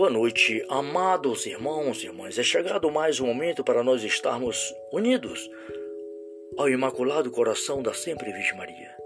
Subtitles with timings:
[0.00, 2.38] Boa noite, amados irmãos e irmãs.
[2.38, 5.50] É chegado mais um momento para nós estarmos unidos
[6.56, 8.96] ao Imaculado Coração da Sempre Virgem Maria,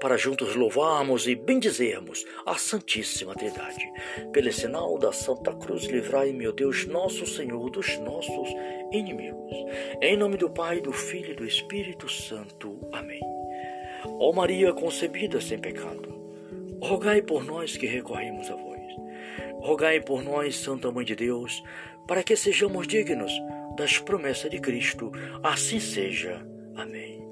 [0.00, 3.88] para juntos louvarmos e bendizermos a Santíssima Trindade.
[4.32, 8.48] Pelo sinal da Santa Cruz, livrai, meu Deus, nosso Senhor, dos nossos
[8.90, 9.54] inimigos.
[10.02, 12.80] Em nome do Pai, do Filho e do Espírito Santo.
[12.90, 13.20] Amém.
[14.18, 16.12] Ó Maria concebida sem pecado,
[16.82, 18.75] rogai por nós que recorremos a vós.
[19.60, 21.62] Rogai por nós, Santa Mãe de Deus,
[22.06, 23.32] para que sejamos dignos
[23.76, 25.10] das promessas de Cristo.
[25.42, 26.46] Assim seja.
[26.74, 27.26] Amém.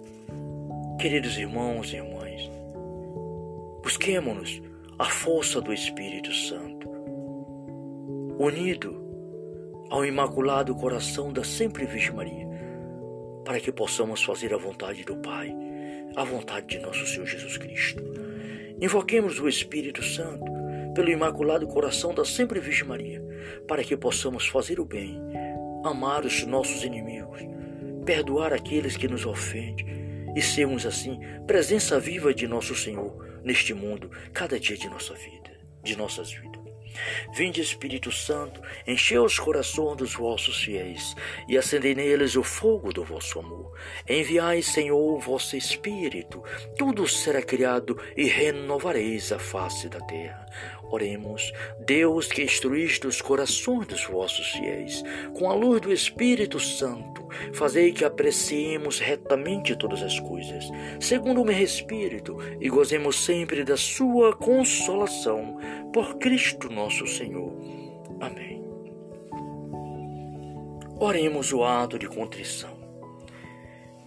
[1.00, 2.50] Queridos irmãos e irmãs,
[3.82, 4.62] busquemos
[4.98, 6.88] a força do Espírito Santo,
[8.38, 9.04] unido
[9.90, 12.48] ao Imaculado Coração da Sempre Virgem Maria,
[13.44, 15.54] para que possamos fazer a vontade do Pai,
[16.16, 18.02] a vontade de nosso Senhor Jesus Cristo.
[18.80, 20.44] Invoquemos o Espírito Santo
[20.94, 23.22] pelo Imaculado Coração da Sempre Virgem Maria,
[23.66, 25.20] para que possamos fazer o bem,
[25.84, 27.40] amar os nossos inimigos,
[28.04, 34.10] perdoar aqueles que nos ofendem e sermos assim presença viva de nosso Senhor neste mundo,
[34.32, 35.50] cada dia de nossa vida,
[35.82, 36.64] de nossas vidas.
[37.32, 41.14] Vinde, Espírito Santo, enchei os corações dos vossos fiéis
[41.48, 43.76] e acendei neles o fogo do vosso amor.
[44.08, 46.42] Enviai, Senhor, o vosso Espírito,
[46.78, 50.46] tudo será criado e renovareis a face da terra.
[50.90, 55.02] Oremos, Deus que instruíste os corações dos vossos fiéis,
[55.34, 61.44] com a luz do Espírito Santo, fazei que apreciemos retamente todas as coisas, segundo o
[61.44, 65.58] meu Espírito, e gozemos sempre da sua consolação,
[65.92, 67.52] por Cristo nosso Senhor.
[68.20, 68.62] Amém.
[71.00, 72.78] Oremos o ato de contrição,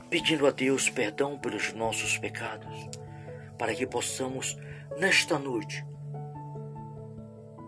[0.09, 2.89] pedindo a Deus perdão pelos nossos pecados,
[3.57, 4.57] para que possamos,
[4.97, 5.85] nesta noite,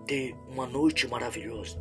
[0.10, 1.80] ter uma noite maravilhosa,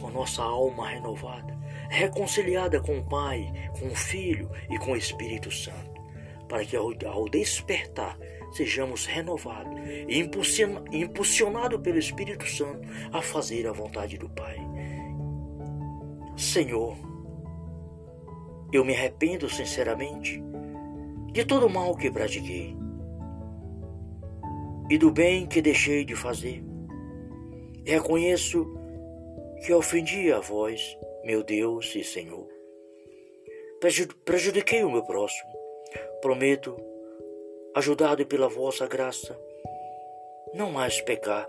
[0.00, 5.50] com nossa alma renovada, reconciliada com o Pai, com o Filho e com o Espírito
[5.50, 6.00] Santo,
[6.48, 8.16] para que ao despertar
[8.52, 9.74] sejamos renovados
[10.08, 10.20] e
[10.92, 14.56] impulsionados pelo Espírito Santo a fazer a vontade do Pai.
[16.36, 16.96] Senhor,
[18.72, 20.40] eu me arrependo sinceramente
[21.32, 22.76] de todo o mal que pratiquei
[24.88, 26.69] e do bem que deixei de fazer.
[27.84, 28.66] Reconheço
[29.64, 32.48] que ofendi a vós, meu Deus e Senhor.
[34.24, 35.50] Prejudiquei o meu próximo.
[36.20, 36.76] Prometo,
[37.74, 39.38] ajudado pela vossa graça,
[40.54, 41.48] não mais pecar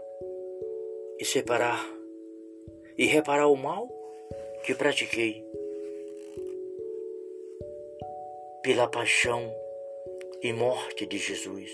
[1.20, 1.86] e separar
[2.98, 3.90] e reparar o mal
[4.64, 5.46] que pratiquei.
[8.64, 9.52] Pela paixão
[10.42, 11.70] e morte de Jesus,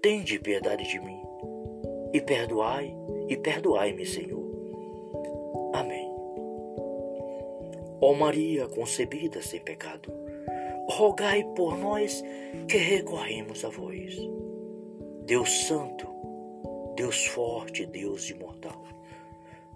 [0.00, 1.20] tende piedade de mim
[2.12, 2.94] e perdoai
[3.28, 4.44] e perdoai-me, Senhor.
[5.74, 6.08] Amém.
[8.00, 10.12] Ó Maria concebida sem pecado,
[10.88, 12.22] rogai por nós
[12.68, 14.16] que recorremos a vós.
[15.24, 16.06] Deus Santo,
[16.96, 18.84] Deus forte, Deus imortal,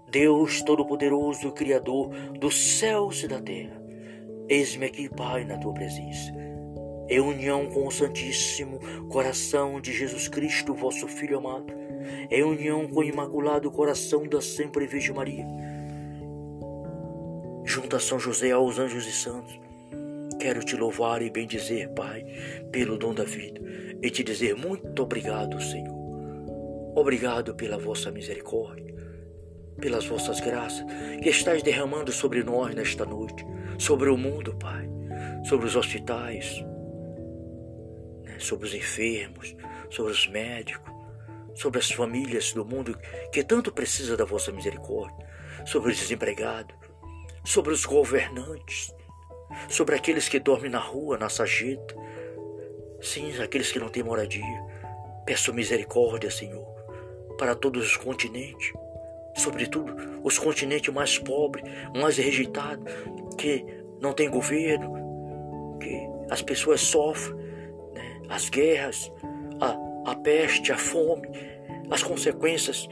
[0.09, 2.09] Deus Todo-Poderoso, Criador
[2.39, 3.81] dos céus e da terra,
[4.49, 6.33] eis-me aqui, Pai, na tua presença.
[7.09, 11.82] Em união com o Santíssimo Coração de Jesus Cristo, vosso Filho amado,
[12.29, 15.45] em união com o Imaculado Coração da Sempre Virgem Maria.
[17.65, 19.59] Junto a São José aos anjos e santos,
[20.39, 22.25] quero te louvar e bendizer, Pai,
[22.71, 23.61] pelo dom da vida,
[24.01, 25.93] e te dizer muito obrigado, Senhor.
[26.95, 28.93] Obrigado pela vossa misericórdia,
[29.79, 30.85] pelas vossas graças
[31.21, 33.45] que estás derramando sobre nós nesta noite,
[33.79, 34.87] sobre o mundo, Pai,
[35.45, 36.63] sobre os hospitais,
[38.23, 39.55] né, sobre os enfermos,
[39.89, 40.92] sobre os médicos,
[41.55, 42.97] sobre as famílias do mundo
[43.31, 45.27] que tanto precisa da vossa misericórdia,
[45.65, 46.75] sobre os desempregados,
[47.43, 48.93] sobre os governantes,
[49.69, 51.95] sobre aqueles que dormem na rua, na sarjeta,
[53.01, 54.63] sim, aqueles que não têm moradia.
[55.25, 56.65] Peço misericórdia, Senhor,
[57.37, 58.73] para todos os continentes,
[59.37, 61.63] sobretudo os continentes mais pobres,
[61.95, 62.91] mais rejeitados,
[63.37, 63.65] que
[64.01, 67.35] não têm governo, que as pessoas sofrem,
[67.93, 68.21] né?
[68.29, 69.11] as guerras,
[70.13, 71.27] a, peste, a fome,
[71.89, 72.87] as consequências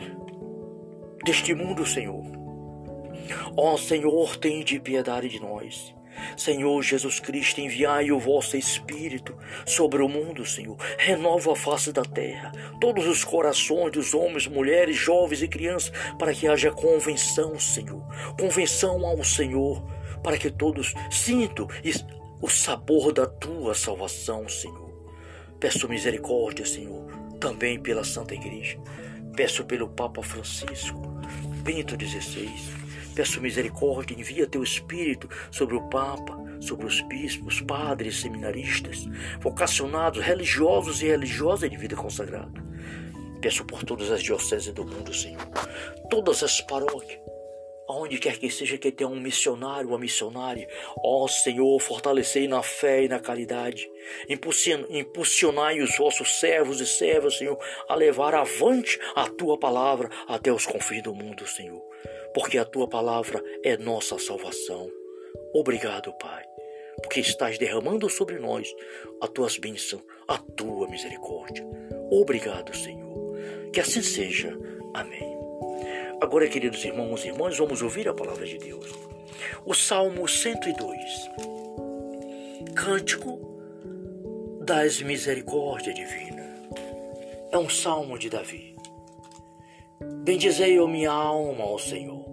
[1.23, 2.23] deste mundo, Senhor.
[3.55, 5.93] Ó Senhor, de piedade de nós.
[6.35, 9.35] Senhor Jesus Cristo, enviai o vosso Espírito
[9.65, 10.77] sobre o mundo, Senhor.
[10.97, 16.33] Renova a face da terra, todos os corações dos homens, mulheres, jovens e crianças, para
[16.33, 18.03] que haja convenção, Senhor.
[18.37, 19.83] Convenção ao Senhor,
[20.21, 21.67] para que todos sintam
[22.41, 24.90] o sabor da tua salvação, Senhor.
[25.61, 27.05] Peço misericórdia, Senhor,
[27.39, 28.79] também pela Santa Igreja.
[29.35, 30.99] Peço pelo Papa Francisco.
[31.63, 32.49] Bento XVI.
[33.13, 39.07] Peço misericórdia, envia teu Espírito sobre o Papa, sobre os bispos, padres, seminaristas,
[39.39, 42.59] vocacionados, religiosos e religiosas de vida consagrada.
[43.39, 45.47] Peço por todas as dioceses do mundo, Senhor,
[46.09, 47.20] todas as paróquias,
[47.87, 50.67] aonde quer que seja que tenha um missionário, uma missionária,
[51.03, 53.89] ó Senhor, fortalecei na fé e na caridade,
[54.89, 57.57] impulsionai os vossos servos e servas, Senhor,
[57.87, 61.81] a levar avante a tua palavra até os confins do mundo, Senhor,
[62.33, 64.89] porque a tua palavra é nossa salvação.
[65.53, 66.43] Obrigado, Pai,
[67.01, 68.73] porque estás derramando sobre nós
[69.21, 71.65] as tuas bênçãos, a tua misericórdia.
[72.09, 73.11] Obrigado, Senhor.
[73.73, 74.57] Que assim seja.
[74.93, 75.30] Amém.
[76.21, 78.85] Agora, queridos irmãos e irmãs, vamos ouvir a palavra de Deus.
[79.65, 81.31] O Salmo 102.
[82.75, 83.39] Cântico
[84.63, 86.45] das misericórdias divina.
[87.51, 88.75] É um salmo de Davi.
[90.23, 92.23] Bendizei a minha alma ao Senhor.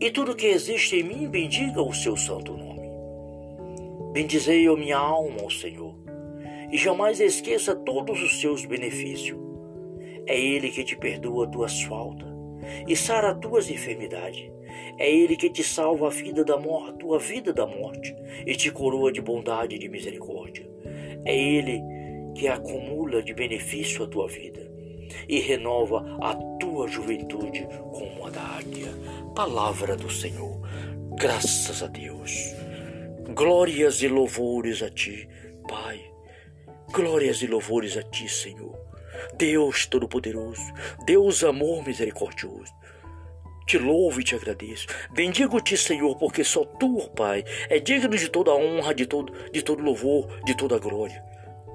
[0.00, 2.88] E tudo que existe em mim, bendiga o seu santo nome.
[4.14, 5.94] Bendizei a minha alma ao Senhor.
[6.72, 9.38] E jamais esqueça todos os seus benefícios.
[10.26, 12.29] É Ele que te perdoa tuas faltas
[12.86, 14.50] e sara tuas enfermidades.
[14.98, 18.14] É Ele que te salva a vida da morte, tua vida da morte
[18.46, 20.68] e te coroa de bondade e de misericórdia.
[21.24, 21.82] É Ele
[22.34, 24.70] que acumula de benefício a tua vida
[25.28, 28.88] e renova a tua juventude como a da águia.
[29.34, 30.60] Palavra do Senhor.
[31.18, 32.54] Graças a Deus.
[33.34, 35.28] Glórias e louvores a ti,
[35.68, 36.00] Pai.
[36.92, 38.89] Glórias e louvores a ti, Senhor.
[39.36, 40.62] Deus Todo-Poderoso,
[41.04, 42.72] Deus Amor Misericordioso.
[43.66, 44.88] Te louvo e te agradeço.
[45.12, 49.82] Bendigo-te, Senhor, porque só tu, Pai, é digno de toda honra, de todo, de todo
[49.82, 51.22] louvor, de toda glória.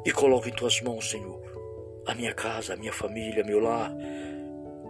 [0.05, 1.41] E coloco em tuas mãos, Senhor,
[2.05, 3.93] a minha casa, a minha família, meu lar,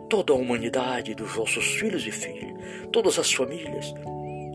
[0.10, 2.54] toda a humanidade dos vossos filhos e filhas,
[2.92, 3.94] todas as famílias,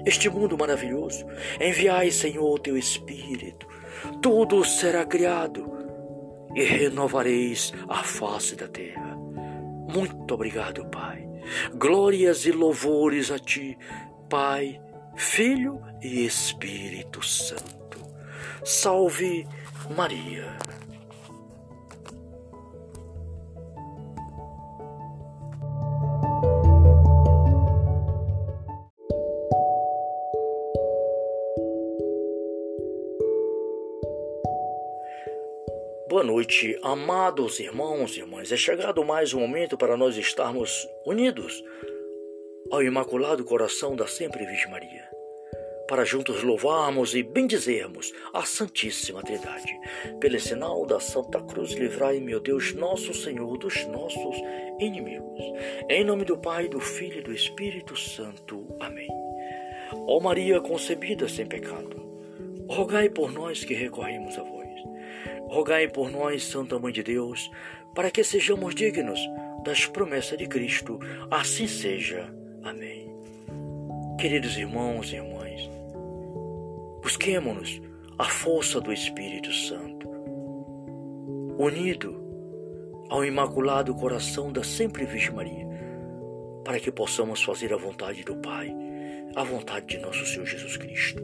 [0.05, 1.25] este mundo maravilhoso.
[1.61, 3.67] Enviai, Senhor, o teu Espírito.
[4.21, 5.80] Tudo será criado
[6.55, 9.17] e renovareis a face da terra.
[9.93, 11.29] Muito obrigado, Pai.
[11.75, 13.77] Glórias e louvores a Ti,
[14.29, 14.81] Pai,
[15.17, 17.99] Filho e Espírito Santo.
[18.65, 19.47] Salve
[19.97, 20.57] Maria.
[36.11, 38.51] Boa noite, amados irmãos e irmãs.
[38.51, 41.63] É chegado mais um momento para nós estarmos unidos
[42.69, 45.09] ao Imaculado Coração da Sempre Virgem Maria,
[45.87, 49.73] para juntos louvarmos e bendizermos a Santíssima Trindade.
[50.19, 54.37] Pelo sinal da Santa Cruz, livrai, meu Deus, nosso Senhor, dos nossos
[54.81, 55.45] inimigos.
[55.89, 58.67] Em nome do Pai, do Filho e do Espírito Santo.
[58.81, 59.07] Amém.
[60.09, 62.03] Ó Maria concebida sem pecado,
[62.69, 64.60] rogai por nós que recorremos a vós.
[65.51, 67.51] Rogai por nós, Santa Mãe de Deus,
[67.93, 69.19] para que sejamos dignos
[69.65, 71.01] das promessas de Cristo.
[71.29, 72.33] Assim seja.
[72.63, 73.13] Amém.
[74.17, 75.69] Queridos irmãos e irmãs,
[77.03, 77.83] busquemos
[78.17, 80.09] a força do Espírito Santo,
[81.59, 82.15] unido
[83.09, 85.67] ao Imaculado Coração da Sempre Virgem Maria,
[86.65, 88.73] para que possamos fazer a vontade do Pai,
[89.35, 91.21] a vontade de nosso Senhor Jesus Cristo.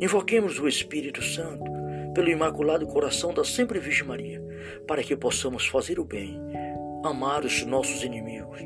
[0.00, 1.79] Invoquemos o Espírito Santo
[2.14, 4.42] pelo Imaculado Coração da Sempre Virgem Maria,
[4.86, 6.40] para que possamos fazer o bem,
[7.04, 8.60] amar os nossos inimigos,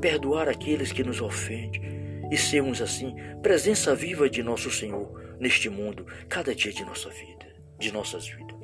[0.00, 1.96] perdoar aqueles que nos ofendem
[2.30, 7.46] e sermos assim presença viva de nosso Senhor neste mundo, cada dia de nossa vida,
[7.78, 8.56] de nossas vidas.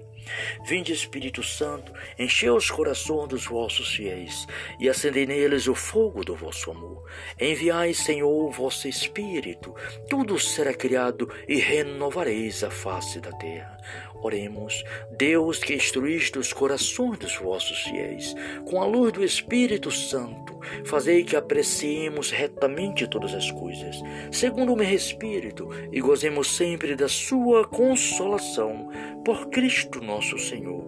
[0.65, 4.47] Vinde, Espírito Santo, enchei os corações dos vossos fiéis
[4.79, 7.05] e acendei neles o fogo do vosso amor.
[7.41, 9.75] Enviai, Senhor, o vosso Espírito,
[10.09, 13.77] tudo será criado e renovareis a face da terra.
[14.23, 20.61] Oremos, Deus que instruíste os corações dos vossos fiéis, com a luz do Espírito Santo,
[20.85, 23.97] fazei que apreciemos retamente todas as coisas,
[24.31, 28.89] segundo o meu Espírito, e gozemos sempre da sua consolação,
[29.25, 30.85] por Cristo nosso Senhor.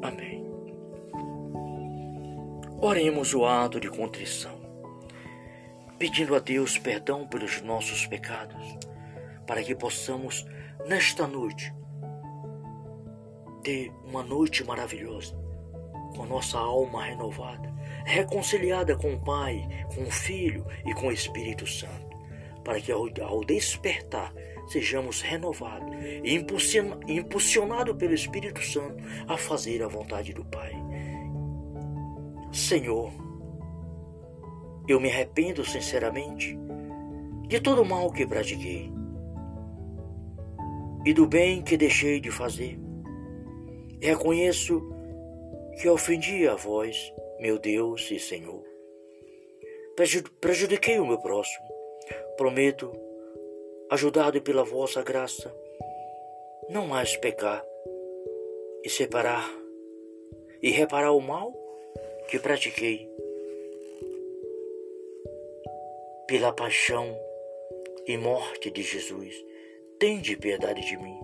[0.00, 0.42] Amém.
[2.80, 4.58] Oremos o ato de contrição,
[5.98, 8.78] pedindo a Deus perdão pelos nossos pecados,
[9.46, 10.46] para que possamos,
[10.88, 11.72] nesta noite,
[13.62, 15.36] ter uma noite maravilhosa,
[16.16, 17.72] com nossa alma renovada,
[18.04, 22.16] reconciliada com o Pai, com o Filho e com o Espírito Santo,
[22.64, 24.32] para que ao, ao despertar
[24.66, 26.34] sejamos renovados e
[27.08, 30.72] impulsionados pelo Espírito Santo a fazer a vontade do Pai.
[32.52, 33.10] Senhor,
[34.88, 36.58] Eu me arrependo sinceramente
[37.46, 38.92] de todo o mal que pratiquei
[41.04, 42.78] e do bem que deixei de fazer.
[44.02, 44.82] Reconheço
[45.80, 48.64] que ofendi a vós, meu Deus e Senhor.
[50.40, 51.64] Prejudiquei o meu próximo.
[52.36, 52.90] Prometo,
[53.88, 55.54] ajudado pela vossa graça,
[56.68, 57.64] não mais pecar
[58.82, 59.48] e separar
[60.60, 61.54] e reparar o mal
[62.28, 63.08] que pratiquei.
[66.26, 67.16] Pela paixão
[68.04, 69.32] e morte de Jesus,
[70.00, 71.20] tende piedade de mim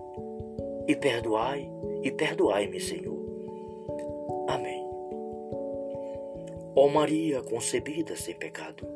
[0.87, 1.69] e perdoai
[2.03, 3.17] e perdoai-me, Senhor.
[4.47, 4.85] Amém.
[6.75, 8.87] Ó Maria concebida sem pecado,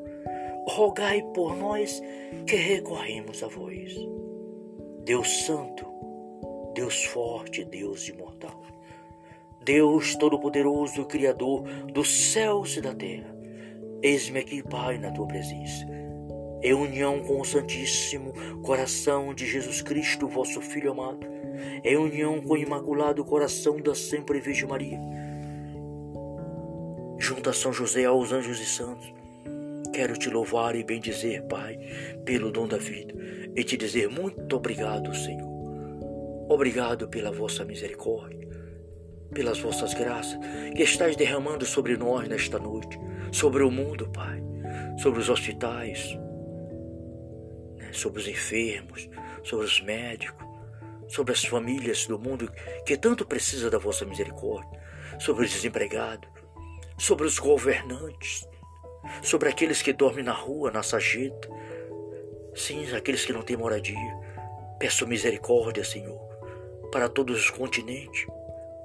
[0.67, 2.01] rogai por nós
[2.47, 3.93] que recorremos a vós.
[5.03, 5.85] Deus Santo,
[6.73, 8.61] Deus forte, Deus imortal,
[9.63, 13.35] Deus Todo-Poderoso, Criador dos céus e da terra,
[14.01, 15.85] eis-me aqui, Pai, na tua presença,
[16.63, 21.27] em união com o Santíssimo Coração de Jesus Cristo, vosso Filho amado,
[21.83, 24.99] em união com o Imaculado Coração da Sempre Virgem Maria,
[27.19, 29.13] junto a São José, aos anjos e santos,
[29.93, 31.77] quero te louvar e bendizer, Pai,
[32.25, 33.13] pelo dom da vida,
[33.55, 35.51] e te dizer muito obrigado, Senhor.
[36.49, 38.47] Obrigado pela vossa misericórdia,
[39.33, 40.39] pelas vossas graças
[40.75, 42.97] que estáis derramando sobre nós nesta noite,
[43.31, 44.41] sobre o mundo, Pai,
[44.97, 46.17] sobre os hospitais,
[47.93, 49.09] sobre os enfermos,
[49.43, 50.45] sobre os médicos,
[51.07, 52.51] sobre as famílias do mundo
[52.85, 54.81] que tanto precisa da vossa misericórdia,
[55.19, 56.29] sobre os desempregados,
[56.97, 58.47] sobre os governantes,
[59.21, 61.49] sobre aqueles que dormem na rua, na sarjeta,
[62.55, 64.17] sim, aqueles que não têm moradia.
[64.79, 66.19] Peço misericórdia, Senhor,
[66.91, 68.25] para todos os continentes,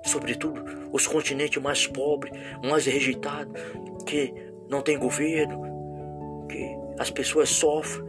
[0.04, 0.62] sobretudo
[0.92, 3.60] os continentes mais pobres, mais rejeitados,
[4.06, 4.32] que
[4.68, 8.07] não tem governo, que as pessoas sofrem?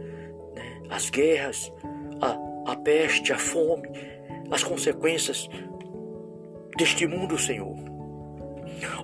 [0.90, 1.72] As guerras,
[2.20, 3.88] a, a peste, a fome,
[4.50, 5.48] as consequências
[6.76, 7.76] deste mundo, Senhor.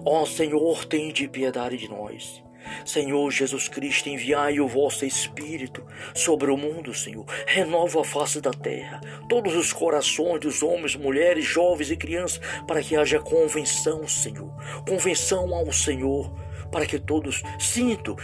[0.05, 2.43] Ó Senhor, tem de piedade de nós.
[2.85, 7.25] Senhor Jesus Cristo, enviai o vosso Espírito sobre o mundo, Senhor.
[7.47, 12.83] Renova a face da terra, todos os corações dos homens, mulheres, jovens e crianças, para
[12.83, 14.53] que haja convenção, Senhor.
[14.89, 16.33] Convenção ao Senhor,
[16.73, 18.17] para que todos sintam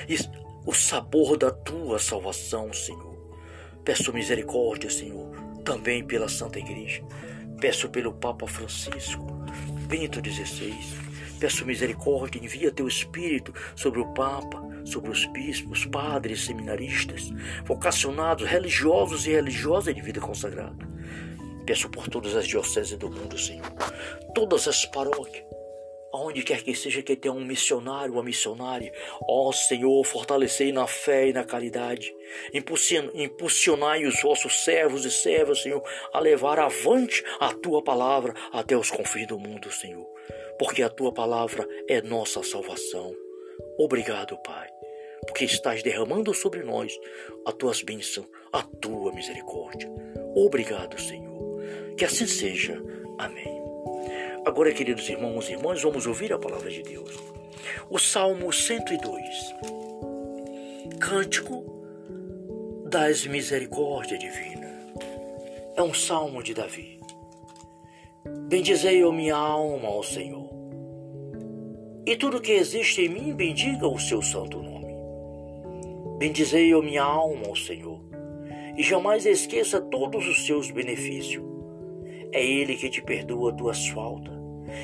[0.66, 3.11] o sabor da tua salvação, Senhor.
[3.84, 5.30] Peço misericórdia, Senhor,
[5.64, 7.02] também pela Santa Igreja.
[7.60, 9.24] Peço pelo Papa Francisco,
[9.86, 11.12] Bento XVI
[11.42, 17.32] Peço misericórdia, envia teu Espírito sobre o Papa, sobre os bispos, padres, seminaristas,
[17.64, 20.88] vocacionados, religiosos e religiosas de vida consagrada.
[21.66, 23.66] Peço por todas as dioceses do mundo, Senhor,
[24.32, 25.44] todas as paróquias,
[26.12, 28.92] aonde quer que seja que tenha um missionário, uma missionária,
[29.28, 32.14] ó Senhor, fortalecei na fé e na caridade,
[33.14, 38.90] impulsionai os vossos servos e servas, Senhor, a levar avante a tua palavra até os
[38.90, 40.12] confins do mundo, Senhor
[40.62, 43.14] porque a tua palavra é nossa salvação.
[43.78, 44.68] Obrigado, Pai,
[45.26, 46.96] porque estás derramando sobre nós
[47.44, 49.90] as tuas bênçãos, a tua misericórdia.
[50.36, 51.60] Obrigado, Senhor.
[51.96, 52.80] Que assim seja.
[53.18, 53.61] Amém.
[54.44, 57.16] Agora, queridos irmãos e irmãs, vamos ouvir a palavra de Deus.
[57.88, 59.54] O Salmo 102.
[60.98, 61.64] Cântico
[62.90, 64.68] das misericórdia divina.
[65.76, 66.98] É um salmo de Davi.
[68.48, 70.50] Bendizei, a minha alma, ao Senhor.
[72.04, 74.92] E tudo que existe em mim, bendiga o seu santo nome.
[76.18, 78.00] Bendizei, a minha alma, ao Senhor.
[78.76, 81.51] E jamais esqueça todos os seus benefícios.
[82.32, 84.32] É Ele que te perdoa tuas faltas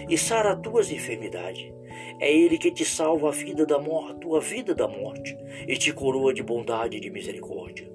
[0.08, 1.72] e sara tuas enfermidades.
[2.20, 5.36] É Ele que te salva a vida da morte, tua vida da morte,
[5.66, 7.90] e te coroa de bondade e de misericórdia.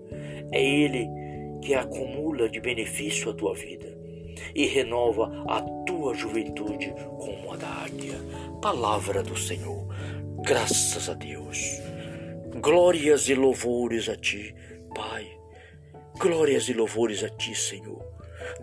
[0.52, 1.08] É Ele
[1.62, 3.98] que acumula de benefício a tua vida
[4.56, 8.20] e renova a tua juventude como a da águia.
[8.62, 9.88] Palavra do Senhor.
[10.42, 11.82] Graças a Deus.
[12.62, 14.54] Glórias e louvores a ti,
[14.96, 15.28] Pai.
[16.20, 18.13] Glórias e louvores a ti, Senhor.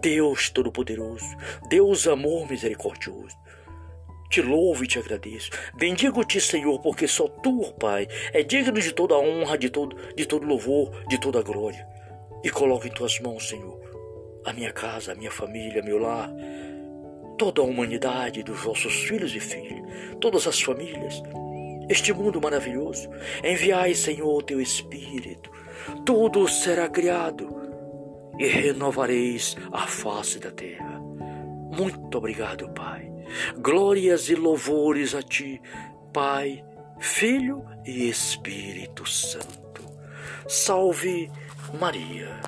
[0.01, 1.37] Deus Todo-Poderoso,
[1.69, 3.37] Deus amor misericordioso.
[4.31, 5.51] Te louvo e te agradeço.
[5.75, 10.47] Bendigo-te, Senhor, porque só tu, Pai, é digno de toda honra, de todo, de todo
[10.47, 11.87] louvor, de toda glória.
[12.43, 13.79] E coloco em tuas mãos, Senhor,
[14.47, 16.31] a minha casa, a minha família, meu lar,
[17.37, 19.83] toda a humanidade dos vossos filhos e filhas,
[20.19, 21.23] todas as famílias,
[21.91, 23.11] este mundo maravilhoso.
[23.45, 25.51] Enviai, Senhor, o teu Espírito,
[26.07, 27.60] tudo será criado
[28.39, 31.01] e renovareis a face da terra.
[31.77, 33.11] Muito obrigado, Pai.
[33.59, 35.61] Glórias e louvores a Ti,
[36.13, 36.65] Pai,
[36.99, 39.85] Filho e Espírito Santo.
[40.49, 41.31] Salve
[41.79, 42.41] Maria.